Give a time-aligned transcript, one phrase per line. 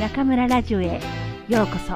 [0.00, 0.98] 中村ラジオへ
[1.46, 1.92] ようこそ。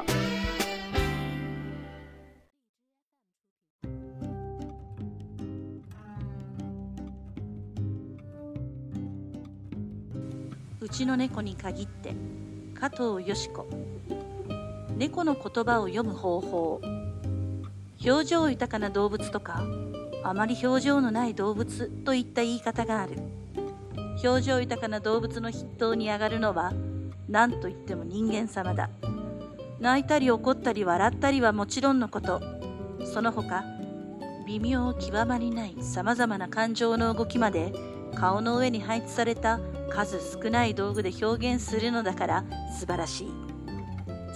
[10.83, 12.15] うちの猫に限って
[12.79, 13.67] 加藤よし子。
[14.99, 16.83] 猫の言葉を読む方法。
[18.05, 19.65] 表情豊かな動物とか
[20.23, 23.15] あまり表情のない動物といった言い方がある。
[24.23, 26.75] 表情豊かな動物の筆頭に上がるのは
[27.29, 28.91] 何と言っても人間様だ。
[29.81, 32.41] 泣いたり怒ったり笑ったりはもちろんのこと。
[33.13, 33.65] その他
[34.47, 37.73] 微妙極まりないさまざまな感情の動きまで
[38.15, 39.61] 顔の上に配置された
[39.91, 42.45] 数少ない道具で表現するのだから
[42.79, 43.29] 素晴らしい。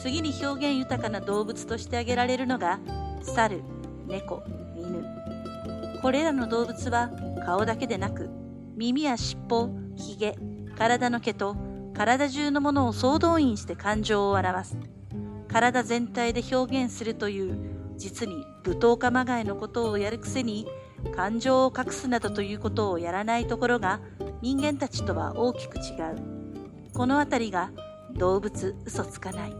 [0.00, 2.78] 次に表現豊かな動物として挙げられるのが
[3.22, 3.62] 猿
[4.06, 4.42] 猫
[4.76, 5.04] 犬。
[6.00, 7.10] これらの動物は
[7.44, 8.28] 顔だけでなく
[8.76, 10.36] 耳や尻尾ひげ
[10.76, 11.56] 体の毛と
[11.98, 14.76] 体中のものを総動員して感情を表す。
[15.48, 17.58] 体全体で表現するという
[17.96, 20.68] 実に舞踏家まがいのことをやるくせに
[21.16, 23.98] 感情を隠すなどということをやらないところが
[24.42, 26.92] 人間たちとは大きく違う。
[26.94, 27.72] この辺りが
[28.12, 29.52] 動物嘘つかない。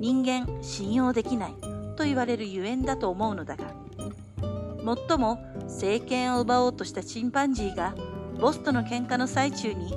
[0.00, 1.54] 人間信用できない。
[1.96, 3.66] と言われるゆえんだと思うのだが。
[4.82, 7.94] もっとも政権を奪おうとしたチンパンジーが
[8.40, 9.94] ボスとの喧嘩の最中に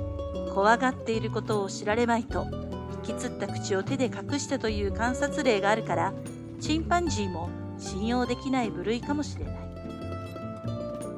[0.56, 2.46] 怖がっていることを知られまいと
[3.04, 6.14] 引きつった口を手で隠したという観察例があるから
[6.62, 9.54] チンパンジーも信用できない部類かもしれない。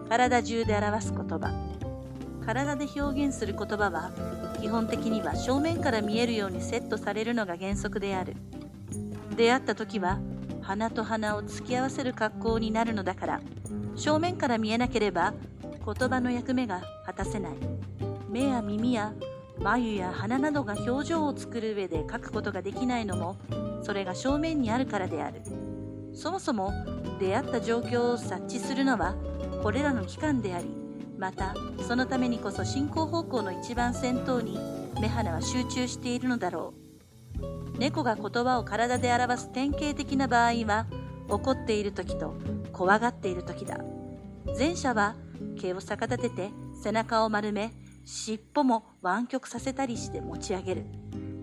[0.09, 1.53] 体中で表す言葉
[2.44, 4.11] 体で表現する言葉は
[4.61, 8.34] 基本的には正面から見えるようにセットされるのが原則である。
[9.36, 10.19] 出会った時は
[10.62, 13.41] 鼻と鼻を突き合わせる格好になるのだから
[13.94, 17.53] 正面から見えなければ言葉の役目が果たせない。
[18.28, 19.14] 目や耳や
[19.61, 23.37] 眉や鼻などが表情を作る上で書くことができないのも
[23.82, 25.43] それが正面にあるからである。
[26.15, 26.72] そもそも
[27.21, 29.15] 出会った状況を察知するのは
[29.62, 30.69] これらの器官であり
[31.16, 31.55] また
[31.87, 34.59] そのためにこそ進行方向の一番先頭に
[35.00, 37.78] 目鼻は集中しているのだろう。
[37.78, 40.87] 猫が言葉を体で表す典型的な場合は
[41.28, 42.34] 怒っている時と
[42.72, 43.78] 怖がっている時だ。
[44.59, 45.15] 前者は
[45.61, 46.50] 毛を逆立てて
[46.82, 47.72] 背中を丸め
[48.10, 50.86] 尻尾も湾曲させたりして持ち上げる。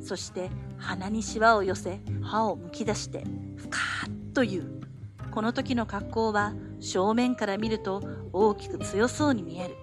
[0.02, 3.24] そして鼻にしわを寄せ歯をむき出して
[3.56, 4.82] ふかーっという。
[5.30, 8.02] この時の格好は正面から見ると
[8.34, 9.76] 大きく強そうに見える。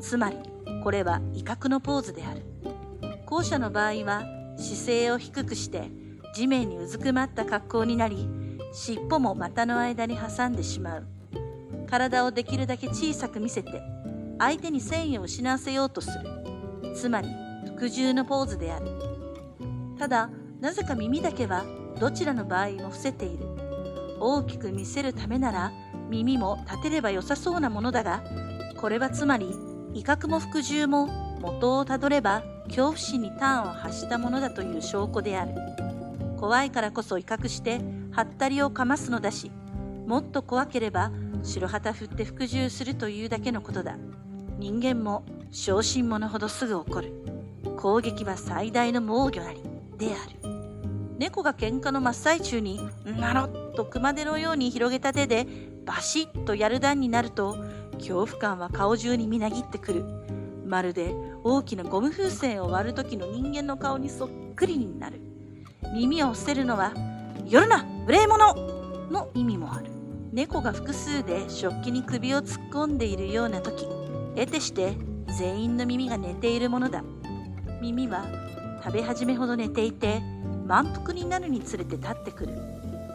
[0.00, 0.38] つまり
[0.82, 2.42] これは威嚇のポーズである。
[3.24, 4.24] 後者の場合は
[4.56, 5.88] 姿勢を低くして
[6.34, 8.28] 地面にうずくまった格好になり
[8.72, 11.06] 尻尾も股の間に挟んでしまう。
[11.88, 13.80] 体をできるだけ小さく見せて
[14.38, 16.94] 相手に繊維を失わせようとする。
[16.94, 17.28] つまり
[17.76, 18.86] 服従のポーズである。
[19.98, 21.64] ただなぜか耳だけは
[21.98, 23.46] どちらの場合も伏せている。
[24.20, 25.72] 大きく見せるためなら
[26.08, 28.22] 耳も立てれば良さそうなものだが
[28.80, 29.54] これはつまり
[29.94, 31.06] 威嚇も服従も
[31.40, 35.52] 元をたどれば恐怖心に端を発したものだという証拠である。
[36.38, 37.80] 怖いからこそ威嚇して
[38.12, 39.50] はったりをかますのだし
[40.06, 41.10] もっと怖ければ
[41.42, 43.96] 白旗振って服従するというだけのことだ。
[44.58, 47.12] 人間も小心者ほどすぐ怒る。
[47.76, 49.62] 攻撃は最大の防御なり
[49.96, 50.50] である。
[51.16, 55.46] 猫が喧嘩の真っ最中になろっと熊手のように広げた手で
[55.86, 57.56] バシッとやる段になると
[57.94, 60.04] 恐怖感は顔中にみなぎってくる。
[60.66, 61.14] まるで
[61.44, 65.20] 大きなゴム風船を割る時の人間の顔にそっくりになる。
[65.94, 66.92] 耳を伏せるのは
[67.46, 68.54] 「夜な無礼者!」
[69.08, 69.86] の意味もある。
[70.32, 73.86] 猫が複数で食器に首を突っ込んでいるような時。
[74.38, 74.96] 得てして
[75.36, 77.02] 全員の耳が寝ているものだ。
[77.80, 78.24] 耳は
[78.84, 80.20] 食べ始めほど寝ていて
[80.64, 82.52] 満腹になるにつれて立ってくる。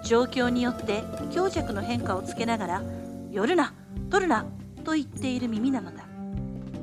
[0.03, 1.01] 状況によって
[1.31, 2.83] 強弱の変化をつけながら
[3.31, 3.73] 「寄るな
[4.09, 4.45] 取るな」
[4.83, 6.03] と言っている耳なのだ。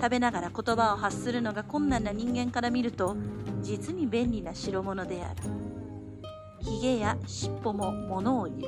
[0.00, 3.14] 食べながら言葉を発するのが困難な人間から見ると
[3.60, 5.42] 実に便利な代物である。
[6.60, 8.58] ひげや尻尾も物を言う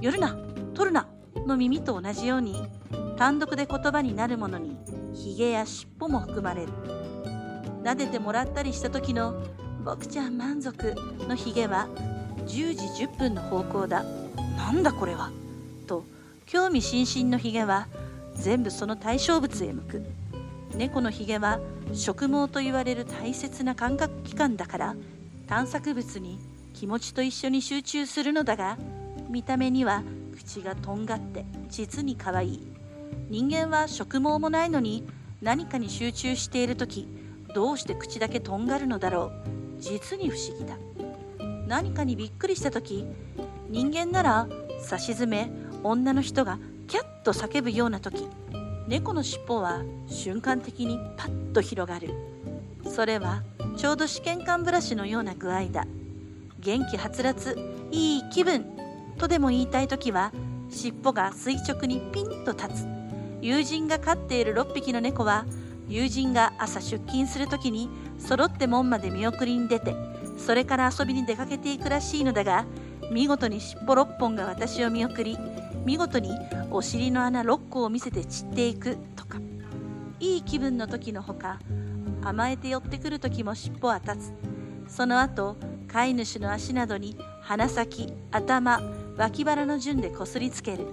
[0.00, 0.34] 寄るな
[0.72, 1.06] 取るな
[1.46, 2.54] の耳と同じように
[3.20, 4.78] 単独で言葉になるものに
[5.12, 6.72] ひげや尻尾も含まれる。
[7.82, 9.42] 撫でてもらったりした時の
[9.84, 10.94] 「僕ちゃん満足」
[11.28, 11.86] のひげは
[12.46, 14.04] 10時10分の方向だ
[14.56, 15.30] なんだこれは
[15.86, 16.02] と
[16.46, 17.88] 興味津々のひげは
[18.36, 20.02] 全部その対象物へ向く。
[20.74, 21.60] 猫のひげは
[21.92, 24.96] 植毛と言われる大切な感覚器官だから
[25.46, 26.38] 探索物に
[26.72, 28.78] 気持ちと一緒に集中するのだが
[29.28, 30.02] 見た目には
[30.34, 32.69] 口がとんがって実に可愛い。
[33.28, 35.06] 人間は植毛もないのに
[35.40, 37.08] 何かに集中している時
[37.54, 39.80] どうして口だけとんがるのだろう。
[39.80, 40.76] 実に不思議だ。
[41.66, 43.06] 何かにびっくりした時
[43.68, 44.48] 人間なら
[44.80, 45.50] さしずめ
[45.82, 46.58] 女の人が
[46.88, 48.26] キャッと叫ぶような時
[48.88, 52.10] 猫の尻尾は瞬間的にパッと広がる。
[52.88, 53.42] それは
[53.76, 55.86] ちょうど試験管ブラシのような具合だ。
[56.58, 57.56] 元気はつらつ
[57.90, 58.64] いい気分
[59.16, 60.32] とでも言いたい時は
[60.68, 62.99] 尻尾が垂直にピンと立つ。
[63.40, 65.46] 友人が飼っている6匹の猫は
[65.88, 67.88] 友人が朝出勤する時に
[68.18, 69.94] 揃って門まで見送りに出て
[70.38, 72.64] それから遊びに出かけていくらしいのだが
[73.10, 75.36] 見事に尻尾6本が私を見送り
[75.84, 76.30] 見事に
[76.70, 79.38] お尻の穴6個を見せて散っていくとか
[80.20, 81.58] いい気分の時のほか
[82.22, 84.32] 甘えて寄ってくる時も尻尾は立つ。
[84.94, 85.56] その後
[85.88, 88.80] 飼い主の足などに鼻先頭
[89.16, 90.86] 脇腹の順でこすりつける。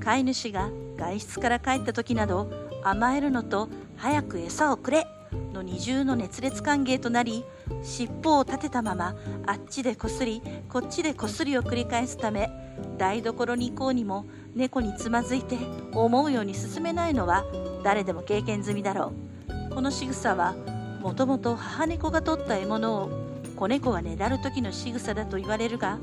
[0.00, 2.50] 飼い主が外出から帰った時など
[2.82, 5.06] 甘えるのと早く餌をくれ
[5.52, 7.44] の二重の熱烈歓迎となり
[7.82, 12.50] 尻尾を立てたままあっちでこすりこっちでこすりを繰り返すため
[12.98, 15.56] 台所に行こうにも猫につまずいて
[15.92, 17.44] 思うように進めないのは
[17.82, 19.12] 誰でも経験済みだろ
[19.50, 19.74] う。
[19.74, 20.54] この仕草は
[21.00, 23.10] もともと母猫が取った獲物を
[23.56, 25.98] 子猫がねだる時の仕草だと言われるが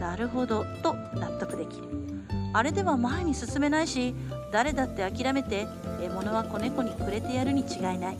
[0.00, 2.13] なるほどと納得できる。
[2.54, 4.14] あれでは前に進めないし
[4.52, 5.66] 誰だって諦めて
[6.00, 8.16] 獲物は子猫にくれてやるに違いない。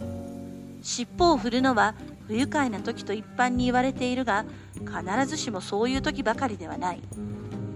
[0.83, 1.95] 尻尾を振るのは
[2.27, 4.45] 不愉快な時と一般に言われているが
[4.75, 7.01] 必ずしもそういう時ばかりではない。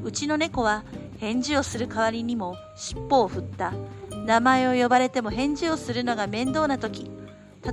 [0.02, 0.82] うちの猫は
[1.18, 3.72] 返事をする代わりにも尻尾を振った。
[4.26, 7.08] 名前を呼ばれても返事をするのが面倒な時。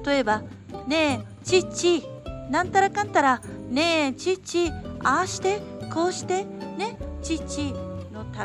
[0.05, 0.43] 例えば
[0.87, 2.03] 「ねえちっち
[2.51, 4.71] なんたらかんたらねえちっち
[5.03, 5.59] ああして
[5.91, 6.45] こうして。
[6.77, 7.73] ねちっち」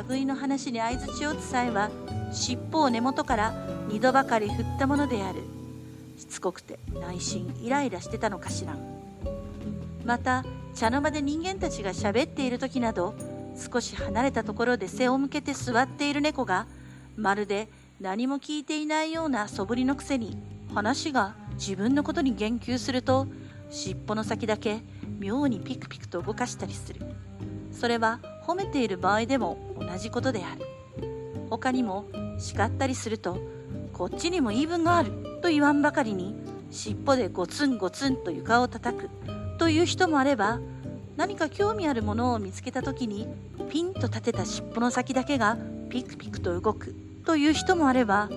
[0.08, 1.90] 類の話に相づちをつさえは
[2.32, 3.52] 尻尾を根元から
[3.88, 5.40] 2度ばかり振ったものである。
[6.16, 8.76] しつこくて内心イライラしてたのかしら。
[10.04, 10.44] また
[10.74, 13.14] 茶の間で人間たちが喋っている時など
[13.56, 16.66] 少し離れたところで背を向けて座っている猫が
[17.16, 17.68] まるで
[18.00, 20.38] 何も聞いていないような素振りのくせに
[20.74, 23.26] 話が自分のことに言及すると
[23.70, 24.80] 尻尾の先だけ
[25.18, 27.00] 妙にピクピクと動かしたりする。
[27.72, 30.64] それは褒めている場合でも同じことである。
[31.50, 32.06] 他にも
[32.38, 33.38] 叱ったりすると
[33.92, 35.10] こっちにも言い分がある
[35.42, 36.34] と言わんばかりに
[36.70, 39.10] 尻尾でゴツンゴツンと床を叩く
[39.58, 40.60] という人もあれば
[41.16, 43.26] 何か興味あるものを見つけた時に
[43.68, 45.58] ピンと立てた尻尾の先だけが
[45.90, 46.94] ピクピクと動く
[47.26, 48.30] という人もあれば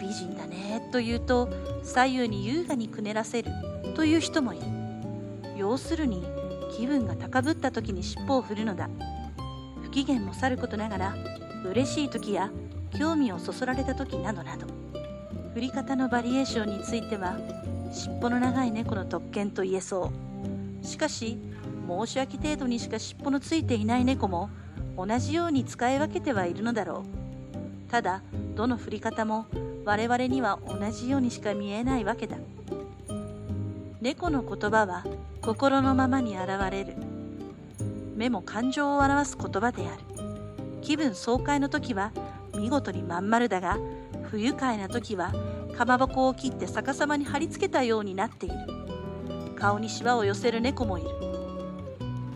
[0.00, 1.48] 美人だねと言うと
[1.82, 3.50] 左右に優雅にくねらせる
[3.96, 4.62] という人もいる。
[5.56, 6.22] 要するに
[6.76, 8.88] 気分が高ぶった時に尻尾を振るのだ。
[9.82, 11.16] 不機嫌もさることながら
[11.64, 12.50] 嬉しい時や
[12.98, 14.66] 興味をそそられた時などなど
[15.54, 17.38] 振り方のバリエーションについては
[17.90, 20.12] 尻尾の長い猫の特権と言えそ
[20.82, 20.86] う。
[20.86, 21.38] しかし
[21.88, 24.50] 申し訳程度にしか尻尾のついていない猫も
[24.96, 27.04] 同じように使い分けてはいるのだろ
[27.86, 27.90] う。
[27.90, 28.22] ただ
[28.54, 29.46] どの振り方も
[29.86, 32.36] 我々には同じようにしか見えないわけだ。
[34.02, 35.04] 猫の言葉は
[35.48, 36.94] 心のままに現れる。
[38.16, 40.02] 目も感情を表す言葉である。
[40.82, 42.12] 気分爽快の時は
[42.54, 43.78] 見事にまん丸だが
[44.24, 45.32] 不愉快な時は
[45.74, 48.56] かまぼこを切って逆さまに貼り付けたようになっている。
[49.56, 51.08] 顔にしわを寄せる猫もいる。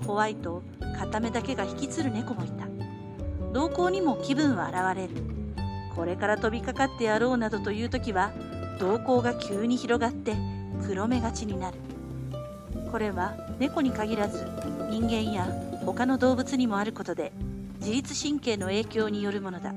[0.07, 0.63] 怖いと
[0.99, 2.65] 片目だけが引きつる猫もいた。
[3.53, 5.23] 瞳孔にも気分は現れる。
[5.95, 8.33] これから飛びかかってやろうなどという時は
[8.79, 10.35] 瞳孔が急に広がって
[10.87, 11.92] 黒目がちになる。
[12.93, 14.47] これは猫に限らず
[14.91, 15.47] 人間や
[15.87, 17.33] 他の動物にもあることで
[17.81, 19.73] 自律神経の影響によるものだ。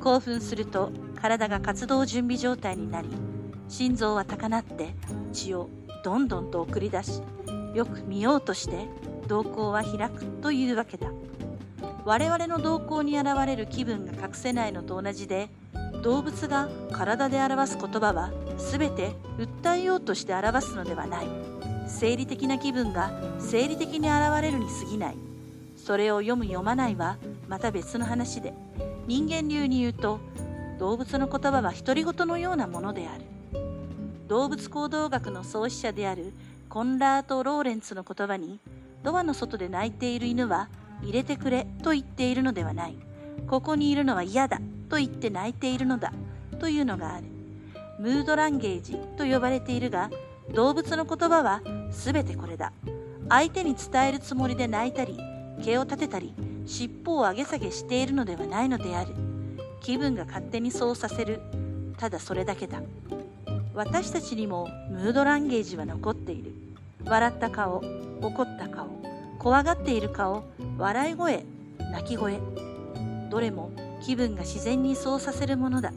[0.00, 3.08] 興奮すると体が活動準備状態になり
[3.68, 4.94] 心臓は高鳴って
[5.32, 5.68] 血を
[6.04, 7.20] どんどんと送り出し
[7.74, 8.86] よく見ようとして
[9.26, 11.08] 瞳孔は開くというわけだ。
[12.04, 15.50] 我々の瞳孔に現れる気分が隠せないのと同じで
[16.02, 21.49] 動物が体で表す言葉は全て訴えようとして表すのではない。
[21.90, 25.16] 生理的な気分が生理的に現れるに過ぎない。
[25.76, 27.16] それを読む読まないは
[27.48, 28.54] また別の話で。
[29.06, 30.20] 人間流に言うと
[30.78, 33.24] 動物の言葉は独り言のようなものである。
[34.28, 36.32] 動物行動学の創始者である
[36.68, 38.60] コンラート・ローレンツの言葉に
[39.02, 40.68] ドアの外で泣いている犬は
[41.02, 42.94] 入れてくれと言っているのではない。
[43.48, 46.12] ここにいるのは嫌だと言って泣いているのだ
[46.60, 47.26] というのがある。
[47.98, 50.10] ムードランゲージと呼ばれているが
[50.54, 52.72] 動物の言葉は全てこれだ。
[53.28, 55.18] 相手に伝えるつもりで泣いたり
[55.62, 56.34] 毛を立てたり
[56.66, 59.14] 尻尾を上げ下げしているのではないのである。
[59.80, 61.40] 気分が勝手にそうさせる。
[61.96, 62.80] ただそれだけだ。
[63.74, 66.54] 私たちにもムードランゲージは残っている。
[67.04, 67.82] 笑った顔
[68.20, 68.88] 怒った顔
[69.38, 70.44] 怖がっている顔
[70.76, 71.44] 笑い声
[71.92, 72.38] 泣き声。
[73.30, 73.70] どれも
[74.02, 75.92] 気分が自然にそうさせるものだ。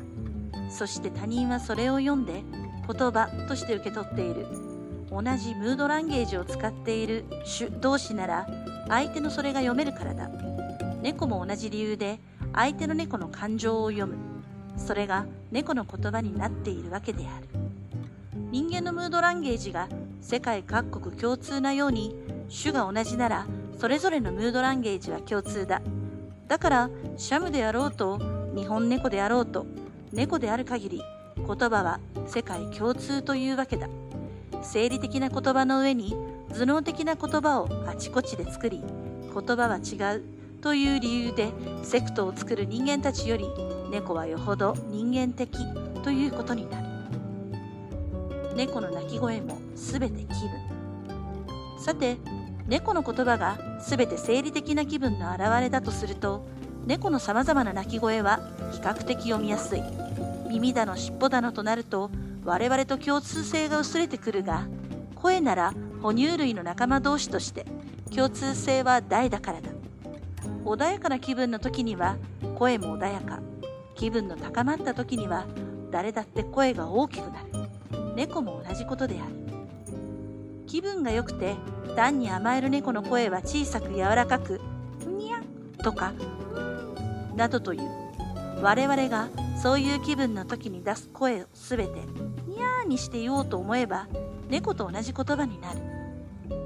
[0.69, 2.43] そして他人はそれを読んで
[2.88, 4.47] 言葉として受け取っている。
[5.13, 8.48] 同じムードランゲージを使っている主同士なら
[8.88, 10.29] 相手のそれが読めるからだ。
[11.03, 12.20] 猫も同じ理由で
[12.53, 14.15] 相手の猫の感情を読む。
[14.75, 17.48] それが猫の言葉になっているわけである。
[18.51, 19.88] 人間のムードランゲージが
[20.22, 22.15] 世界各国共通なように
[22.50, 25.82] 種が同じならそれぞれのムードランゲージは共通だ。
[26.48, 28.20] だからシャムであろうと
[28.55, 29.65] 日本猫であろうと
[30.12, 31.01] 猫である限り
[31.36, 33.88] 言葉は世界共通というわけだ。
[34.63, 36.15] 生理的な言葉の上に
[36.50, 38.82] 頭脳的な言葉をあちこちで作り
[39.34, 40.24] 言葉は違う
[40.62, 41.51] という理由で
[41.84, 43.46] セクトを作る人間たちより
[43.91, 45.58] 猫はよほど人間的
[46.03, 46.88] ということになる。
[48.55, 51.77] 猫の鳴き声もすべて気分。
[51.77, 52.17] さて
[52.67, 56.46] 猫の言葉がすべて生理的な気分の表れだとすると
[56.86, 58.39] 猫のさまざまな鳴き声は
[58.72, 59.84] 比較的読みやすい。
[60.50, 62.12] 耳だの尻尾だのとなると
[62.45, 64.67] 我々と共通性が薄れてくるが
[65.15, 67.65] 声なら哺乳類の仲間同士として
[68.13, 69.69] 共通性は大だからだ。
[70.65, 72.17] 穏やかな気分の時には
[72.55, 73.39] 声も穏やか。
[73.95, 75.45] 気分の高まった時には
[75.91, 77.69] 誰だって声が大きくなる。
[78.15, 79.33] 猫も同じことである。
[80.67, 81.55] 気分が良くて
[81.95, 84.59] 単に甘える猫の声は小さく柔らかく
[85.07, 85.41] 「にゃ」
[85.83, 86.13] とか
[87.35, 87.81] 「などという。
[88.62, 89.27] 我々が
[89.62, 91.91] そういう気分の時に出す声をすべて
[92.84, 94.08] 「にゃー」にして言おうと思えば
[94.50, 95.80] 猫と同じ言葉になる。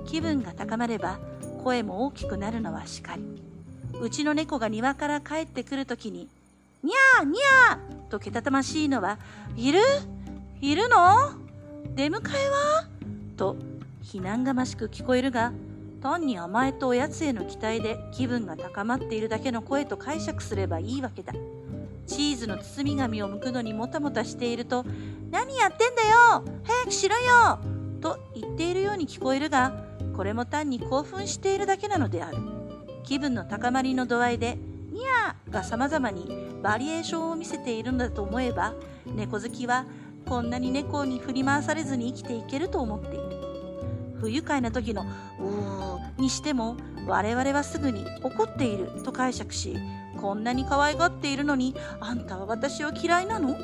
[0.06, 1.20] 気分が高まれば
[1.64, 3.24] 声も大きくなるのはしかり。
[4.00, 6.28] うちの猫が庭から帰ってくる時に
[6.84, 9.18] 「にゃーにゃー」とけたたましいのは
[9.56, 9.80] いる？
[10.62, 11.32] いるの？
[11.96, 12.88] 出迎えは？
[13.38, 13.56] と
[14.02, 15.52] 非難がましく聞こえるが
[16.02, 21.34] 単に甘えとおやつへの期待で気分が高まっているだけの声と解釈すればいいわけだ。
[22.08, 24.86] チーズの包み紙を剥くのにもたもたしていると
[25.30, 27.60] 「何やってんだよ早くしろよ!」
[28.02, 29.74] と言っているように聞こえるが
[30.16, 32.38] これも単に興奮しているだけなのである
[33.04, 34.58] 気分の高まりの度合いで
[34.92, 36.28] 「ニャー」が様々に
[36.64, 38.74] バリエーションを見せているのだと思えば
[39.06, 39.86] 猫好きは
[40.26, 43.38] こんなに猫に振り回されずに生きていけると思っている
[44.20, 45.06] 不愉快な時の
[45.40, 49.78] 「うー」にしても我々はすぐに怒っていると解釈し
[50.18, 53.56] こんなに可愛がっているのにあんたは私を嫌いなの？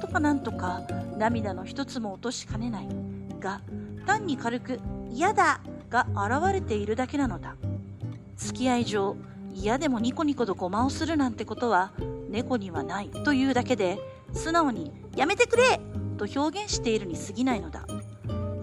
[0.00, 0.82] とかなんとか
[1.18, 2.88] 涙の一つも落としかねない
[3.38, 3.60] が
[4.06, 5.60] 単に軽く「嫌だ!」
[5.90, 7.56] が現れているだけなのだ
[8.36, 9.16] 付き合い上
[9.52, 11.92] 嫌でもニコニコとごまをするなんてことは
[12.30, 13.98] 猫にはないというだけで
[14.32, 15.80] 素直に「やめてくれ!」
[16.16, 17.86] と表現しているに過ぎないのだ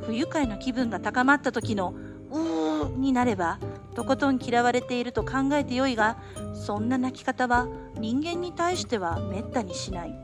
[0.02, 1.94] 不愉快な気分が高まった時の
[2.32, 3.60] 「うー」になれば
[4.00, 6.16] とことん嫌われていると考えてよいが
[6.54, 10.16] そんな泣き方は人間に対してはめったにしない。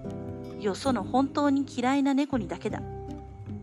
[0.61, 2.81] よその本当に嫌いな猫にだけだ。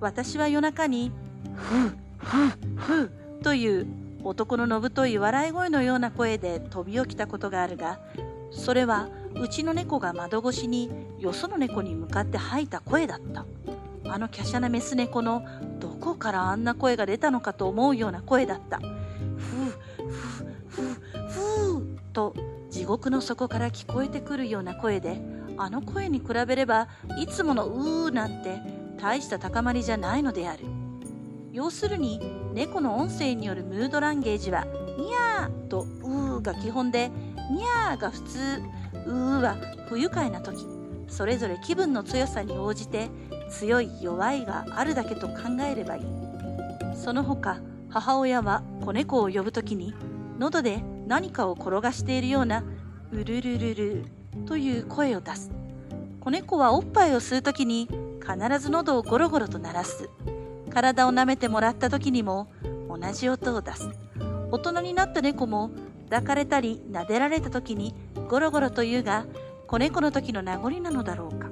[0.01, 1.13] 私は夜中に
[1.57, 3.11] 「ふうふうふう」
[3.43, 3.87] という
[4.23, 7.99] 男ののぶとい笑い声のような声で飛び起きたことがあるが
[8.51, 10.91] それはうちの猫が窓越しに
[11.21, 13.47] よその猫に向かって吐いた声だった。
[14.05, 15.43] あの華奢なメス猫の
[15.81, 18.79] どこからあんな声が出たのかと思うような声だった。
[22.13, 22.35] と
[22.71, 25.21] 地獄の底から聞こえてくるような声で
[25.57, 26.89] あの声に比べれば
[27.19, 28.61] いつものうーなんて
[29.01, 30.65] 大した高まりじゃないのである。
[31.53, 32.21] 要するに
[32.55, 37.11] 猫の音声によるムードランゲージはニャーとうーが基本で
[37.51, 38.39] ニャーが普通
[39.07, 39.57] うーは
[39.89, 40.67] 不愉快な時。
[41.09, 43.11] それぞれ気分の強さに応じて
[43.51, 45.35] 強い弱いがあるだけと考
[45.71, 46.03] えればいい。
[46.97, 49.95] その他母親は子猫を呼ぶ時に
[50.39, 52.65] 喉で何かを転がしているような
[53.13, 54.05] うるるるる
[54.47, 55.51] という声を出す。
[56.21, 57.87] 子猫はおっぱいを吸う時に
[58.23, 60.09] 必ず喉をゴロゴロと鳴らす。
[60.71, 62.51] 体を舐めてもらった時にも
[62.89, 63.91] 同じ音を出す。
[64.51, 65.71] 大人になった猫も
[66.09, 67.95] 抱かれたり撫でられた時に
[68.31, 69.27] ゴロゴロというが
[69.67, 71.51] 子猫の時の名残なのだろうか。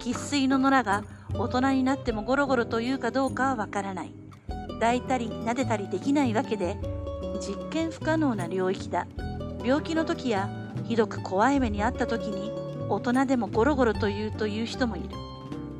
[0.00, 1.02] 生粋の野良が
[1.32, 4.12] 大人になってもゴロゴロというかどうかはわからない。
[4.74, 6.76] 抱いたり撫でたりできないわけで
[7.38, 9.06] 実験不可能な領域だ。
[9.64, 10.48] 病気の時や
[10.84, 12.52] ひどく怖い目にあった時に
[12.88, 15.08] 大人でもゴロゴロと言うという人もいる。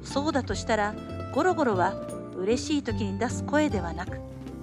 [0.03, 0.95] そうだとしたら
[1.35, 1.93] ゴロゴロは
[2.37, 4.19] 嬉しい時に出す声ではなく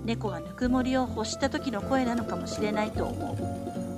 [0.06, 3.38] 猫がぬくもりを欲した時の声なのかもしれないと思う。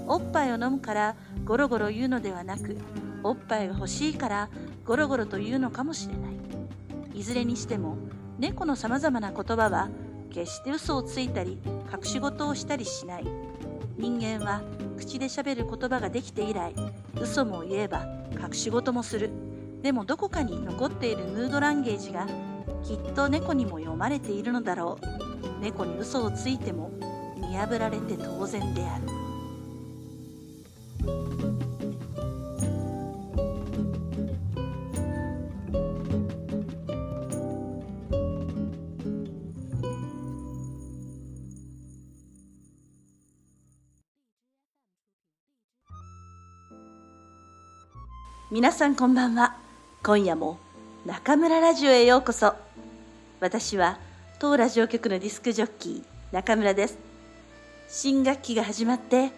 [0.07, 2.77] おっぱいを飲むからゴロゴロ言うのではなく
[3.23, 4.49] おっぱいが欲しいから
[4.85, 7.19] ゴロゴロと言うのかもしれない。
[7.19, 7.97] いずれにしても
[8.37, 9.89] 猫のさまざまな言葉は
[10.35, 13.25] 決して嘘をついたり隠し事をしたりしない。
[13.97, 14.61] 人間は
[14.97, 16.75] 口でしゃべる言葉ができて以来
[17.21, 19.29] 嘘も言えば隠し事もする。
[19.81, 22.27] でもどこかに残っているムードランゲージが
[22.83, 25.63] きっと猫にも読まれているのだろう。
[25.63, 26.91] 猫に嘘をついても
[27.37, 29.03] 見破られて当然である。
[48.55, 49.57] 皆さんこんばんは。
[50.01, 50.57] 今夜も
[51.05, 52.53] 中村ラジオへようこそ。
[53.41, 53.99] 私は
[54.39, 56.97] 当ラジオ局のディスクジョッキー中村です。
[57.89, 59.33] 新学期が始まって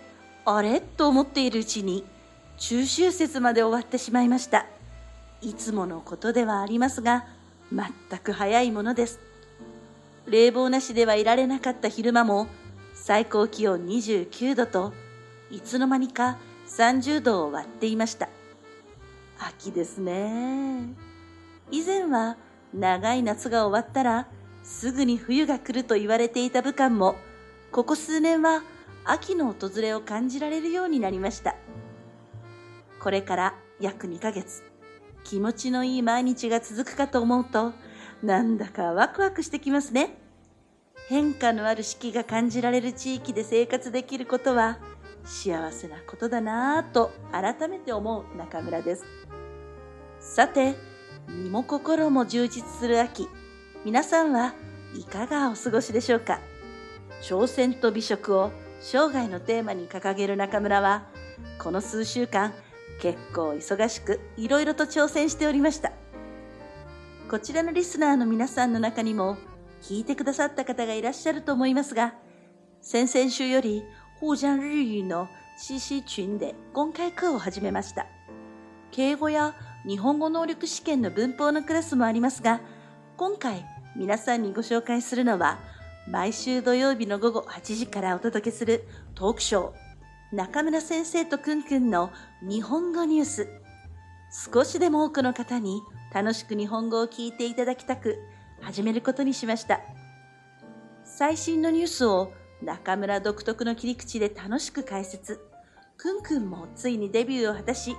[0.45, 0.81] あれ？
[0.81, 2.05] と思っているうちに
[2.59, 4.67] 中秋節まで終わってしまいました。
[5.41, 7.25] いつものことではありますが
[7.73, 9.19] 全く早いものです。
[10.27, 12.45] 冷房なしではいられなかった昼間も
[12.93, 14.93] 最高気温29度と
[15.49, 18.29] いつの間にか30度を割っていました。
[19.39, 20.93] 秋ですね。
[21.71, 22.37] 以前は
[22.73, 24.27] 長い夏が終わったら
[24.63, 27.15] すぐに冬が来ると言われていた武漢も
[27.71, 28.63] ここ数年は
[29.05, 31.55] 秋の訪れを感じられるようになりました。
[32.99, 34.63] これから約2ヶ月、
[35.23, 37.73] 気持ちのいい毎日が続くかと思うと
[38.23, 40.17] なんだかワクワクしてきますね。
[41.07, 44.79] 変化のある四季が感じられる地域で生活できることは
[45.23, 49.05] 幸せなことだなぁと改めて思う中村です。
[50.27, 50.75] さて、
[51.27, 53.27] 身も心も充実する秋。
[53.85, 54.53] 皆さんは
[54.93, 56.41] いかがお過ごしでしょうか？
[57.23, 61.07] 挑戦と美食を生涯のテーマに掲げる中村は、
[61.57, 62.53] この数週間
[63.01, 65.93] 結構忙しくいろいろと挑戦しておりました。
[67.31, 69.37] こちらのリスナーの皆さんの中にも
[69.81, 72.13] 聞いてくださった方がいらっしゃると思いますが、
[72.81, 73.81] 先々週より
[74.19, 78.05] 互江日語の CC 群で公開課を始めました。
[78.91, 82.61] 敬語や日本語能力試験の文法のクラスもありますが、
[83.17, 85.59] 今回皆さんにご紹介するのは、
[86.07, 92.11] 毎週土曜日の午後8時からお届けするトークショー、中村先生とくんくんの
[92.41, 93.47] 日本語ニュース。
[94.53, 95.81] 少しでも多くの方に
[96.13, 98.17] 楽しく日本語を聞いていただきたく、
[98.61, 99.81] 始めることにしました。
[101.03, 105.39] 最新のニュースを中村独特の切り口で楽しく解説。
[105.95, 107.95] くんくんもついにデビューを果たし、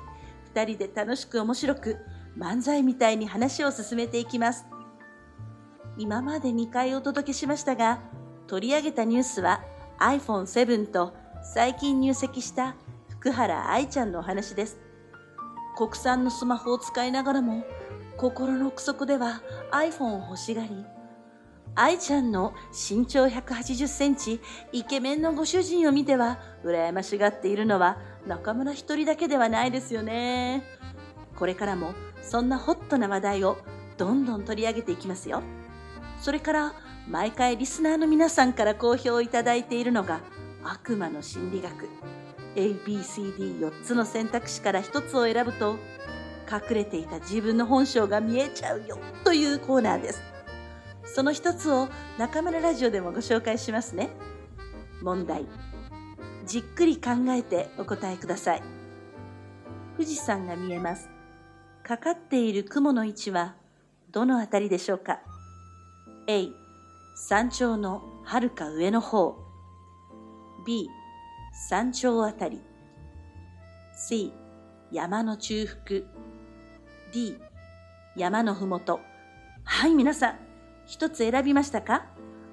[0.54, 1.96] 二人で楽しく面白く
[2.36, 4.66] 漫才みたいに話を進めていきます。
[5.98, 8.00] 今まで2回お届けしましたが、
[8.46, 9.62] 取り上げたニュースは
[10.00, 12.76] iPhone7 と最近入籍した
[13.08, 14.78] 福原愛ちゃんのお話です。
[15.76, 17.64] 国産のスマホを使いながらも
[18.16, 20.84] 心の奥底では iPhone を欲しがり、
[21.74, 24.40] 愛ちゃんの身長180センチ、
[24.72, 30.62] イケメンのご主人を見ては、羨ましがっているのは中村一人だけではないですよね。
[31.34, 33.56] これからもそんなホットな話題を
[33.96, 35.42] どんどん取り上げていきますよ。
[36.20, 36.74] それから
[37.08, 40.20] 毎回リスナーの皆さんから好評いただいているのが
[40.62, 41.88] 悪魔の心理学。
[42.54, 45.76] ABCD4 つの選択肢から1つを選ぶと
[46.50, 50.22] 隠れていた自分の本性が見えちゃうよというコーナーです。
[51.04, 51.88] その一つを
[52.18, 54.10] 中村ラジオでもご紹介しますね。
[55.00, 55.46] 問題。
[56.48, 58.62] じっくり考えてお答えください。
[59.98, 61.10] 富士山が見えます。
[61.84, 63.54] かかっている雲の位置は
[64.10, 65.20] どのあたりでしょうか
[66.26, 66.48] ?A、
[67.28, 69.36] 山頂のはるか上の方。
[70.66, 70.88] B、
[71.68, 72.62] 山頂あたり。
[74.08, 74.32] C、
[74.90, 76.00] 山の中腹。
[77.12, 77.38] D、
[78.16, 79.00] 山のふもと。
[79.64, 80.38] はい、皆さん。
[80.86, 82.06] 一つ選びましたか？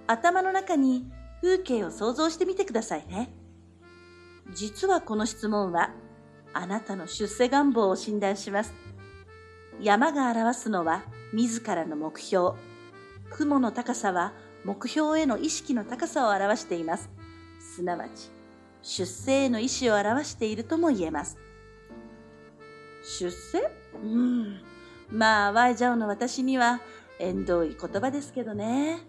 [0.05, 1.09] 頭の中に
[1.41, 3.33] 風景を想像してみてくださいね。
[4.53, 5.91] 実はこの質問は、
[6.53, 8.73] あなたの出世願望を診断します。
[9.81, 11.03] 山が表すのは
[11.33, 12.51] 自らの目標。
[13.31, 17.09] 雲の高さは目標への意識の高さを表しています。
[17.59, 18.31] すなわち、
[18.81, 21.37] 出世への意思を表しているとも言えます。
[23.19, 23.69] 出世？
[24.01, 24.61] うん。
[25.11, 26.79] まあ、ワイジャオの私には
[27.19, 28.99] 縁遠い言葉ですけどね。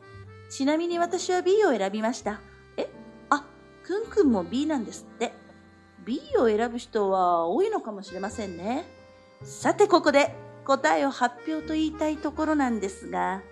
[0.51, 2.41] ちなみに私は B を選びました。
[4.27, 5.33] も B なんですって。
[6.05, 8.85] B を選ぶ人は多いのかもしれませんね。
[9.43, 10.35] さてここで
[10.65, 13.43] 答えを発表と言いたいところなんですが、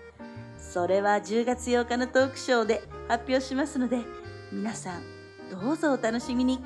[0.57, 3.99] それは10月8日のトークショーで発表しますので、
[4.51, 5.03] 皆さん
[5.49, 6.63] どうぞお楽しみに。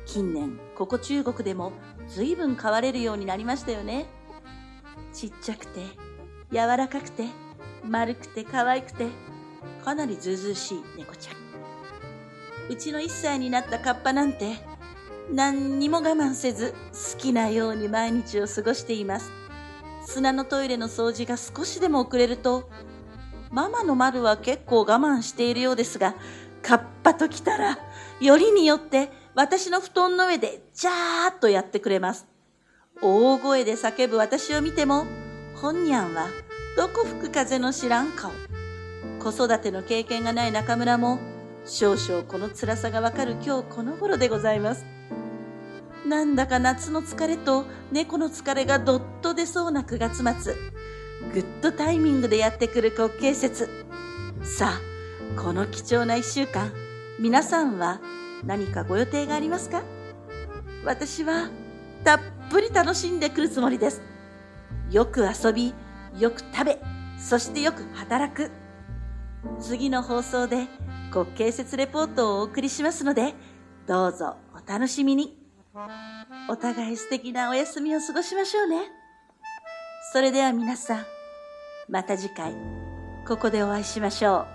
[0.05, 1.73] 近年、ここ中国でも
[2.07, 4.05] 随分飼われるようになりましたよね。
[5.11, 5.81] ちっちゃくて、
[6.51, 7.25] 柔らかくて、
[7.83, 9.07] 丸くて可愛くて、
[9.83, 11.44] かなりずうずうしい猫ちゃん。
[12.69, 14.57] うちの1歳になったカッパなんて、
[15.31, 16.73] 何にも我慢せず
[17.13, 19.31] 好きなように毎日を過ごしています。
[20.05, 22.69] 砂のトイレの掃除が少しでも遅れると、
[23.51, 26.15] ママの丸は結構我慢しているようですが、
[26.61, 27.77] カッパと来たら、
[28.19, 32.27] よりによって私の布団の上でジャーっとやってくれます。
[33.01, 35.05] 大声で叫ぶ私を見ても、
[35.55, 36.27] 本にゃんは
[36.75, 38.31] どこ吹く風の知らん顔。
[39.19, 41.19] 子育ての経験がない中村も、
[41.67, 44.85] 少々この辛さがわかる今日この頃でございます。
[46.05, 50.53] なんだか夏の疲れと猫の疲れがどっと出そうな9月末。
[51.33, 53.67] グッドタイミングでやってくる国慶節。
[54.43, 56.71] さあ、この貴重な一週間、
[57.19, 57.99] 皆さんは
[58.43, 59.81] 何かご予定がありますか？
[60.85, 61.49] 私は
[62.03, 62.19] たっ
[62.51, 64.03] ぷり楽しんでくるつもりです。
[64.91, 65.73] よく遊び、
[66.19, 66.79] よく食べ、
[67.17, 68.51] そしてよく働く。
[69.59, 70.67] 次の放送で
[71.11, 73.33] 国慶節レポートをお送りしますので、
[73.87, 75.37] どうぞお楽しみに。
[76.49, 78.83] お互い素敵なお休みを過ごしましょうね。
[80.13, 81.05] それでは皆さん、
[81.89, 82.55] また次回、
[83.27, 84.45] ここでお会いしましょ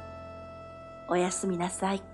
[1.09, 1.13] う。
[1.13, 2.10] おやすみなさい。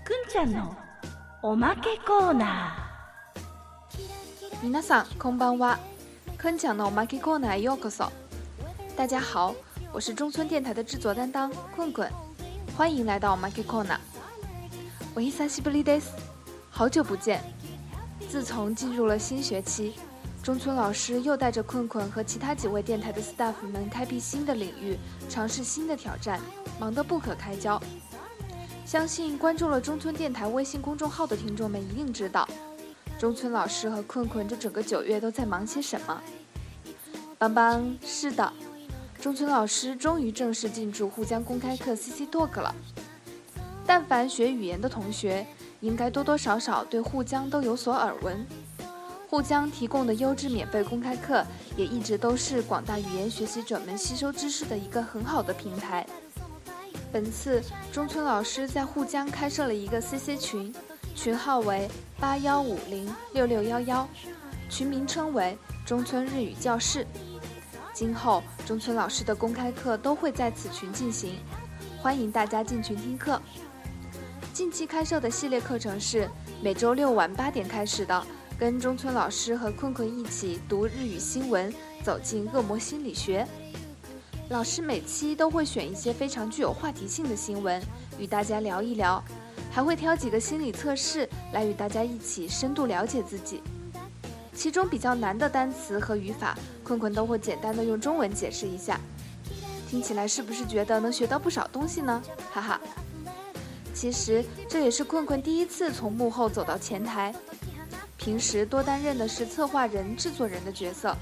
[0.00, 0.76] くんちゃんの
[1.42, 2.76] おまけコーナ
[4.62, 5.78] 皆さんこんばんは。
[6.38, 8.10] 坤讲的 Maki Corner ようこそ。
[8.96, 9.54] 大家好，
[9.92, 12.10] 我是中村电台的制作担当困困，
[12.76, 13.98] 欢迎来到 Maki Corner。
[15.14, 16.12] 我久しぶりです，
[16.70, 17.40] 好久不见。
[18.28, 19.94] 自从进入了新学期，
[20.42, 26.40] 中村老师又带着困困和其他几位电台的 staff 们开辟新的领域，尝试新的挑战，
[26.78, 27.80] 忙得不可开交。
[28.91, 32.45] 相信关注了中村电台微信公众号的听众们一定知道。
[33.17, 36.21] 中村老师和困困这整个九月都在忙些什么？
[37.37, 38.51] 邦邦，是的，
[39.21, 42.75] 中村老师终于正式进驻沪江公开课 CC Talk 了。
[43.87, 45.47] 但凡学语言的同学，
[45.79, 48.45] 应该多多少少对沪江都有所耳闻。
[49.29, 51.45] 沪江提供的优质免费公开课，
[51.77, 56.05] 也一直都是广大语言学习者们吸收知识的一个很好的平台。
[57.11, 60.73] 本次中村老师在沪江开设了一个 CC 群。
[61.13, 64.07] 群号为八幺五零六六幺幺，
[64.69, 67.05] 群名称为中村日语教室。
[67.93, 71.35] 今后中村老师的公开课都会在此群进行，
[72.01, 73.39] 欢迎大家进群听课。
[74.53, 76.29] 近期开设的系列课程是
[76.63, 78.25] 每周六晚八点开始的，
[78.57, 81.71] 跟中村老师和困困一起读日语新闻，
[82.03, 83.45] 走进恶魔心理学。
[84.51, 87.81] 老师每期都会选一些非常具有话题性的新闻，
[88.19, 89.23] 与大家聊一聊。
[89.71, 93.63] 还会挑几个心理测试来与大家一起深度了解自己，
[94.53, 98.99] 其中比较难的单词和语法，困困都会简单的用中文解释一下。
[99.89, 102.21] 听起来是不是觉得能学到不少东西呢？
[102.51, 102.81] 哈哈。
[103.93, 107.33] 其实这也是困困第一次从幕后走到前台，
[108.17, 111.15] 平时多担任的是策划人、制作人的角色，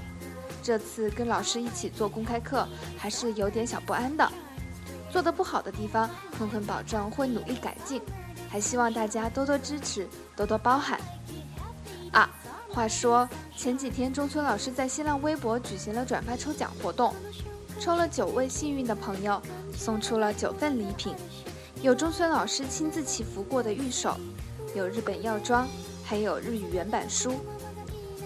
[0.62, 4.30] 这次跟老师一起做公开课，还是有点小不安的。
[5.10, 8.00] 做得不好的地方，坤坤保证会努力改进。
[8.48, 11.00] 还希望大家多多支持，多多包涵。
[12.12, 12.28] 啊
[12.68, 17.12] 话说前几天中村老师在新浪微博举行了转发抽奖活动，
[17.80, 19.40] 抽了九位幸运的朋友，
[19.76, 21.14] 送出了九份礼品，
[21.82, 24.16] 有中村老师亲自祈福过的玉手，
[24.76, 25.66] 有日本药妆，
[26.04, 27.40] 还有日语原版书。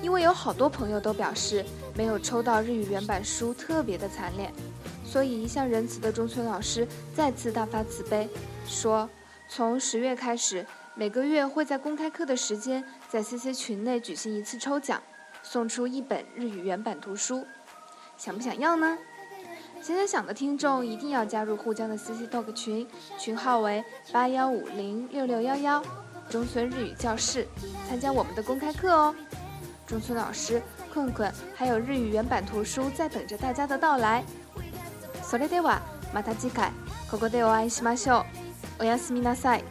[0.04, 1.64] 因为有好多朋友都表示
[1.94, 4.52] 没有抽到日语原版书，特别的惨烈，
[5.02, 6.86] 所以一向仁慈的中村老师
[7.16, 8.28] 再次大发慈悲，
[8.66, 9.08] 说
[9.48, 10.66] 从十月开始。
[10.94, 15.02] 每个月会在公开课的时间，在 CC 群内举行一次抽奖，
[15.42, 17.44] 送出一本日语原版图书，
[18.18, 18.98] 想不想要呢？
[19.82, 22.86] 想想想的听众一定要加入沪江的 CC Talk 群，
[23.18, 25.82] 群号为八幺五零六六幺幺，
[26.28, 27.48] 中村日语教室，
[27.88, 29.14] 参加我们的公开课哦。
[29.87, 30.61] 中村老师、
[30.93, 34.23] 困困还有日语原版图书在等着大家的到来。
[35.23, 35.81] それでは
[36.13, 36.71] また次回
[37.09, 38.25] ここでお会いしましょ
[38.79, 38.81] う。
[38.81, 39.63] おやすみなさい。